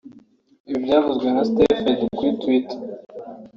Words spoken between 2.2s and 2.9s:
Twitter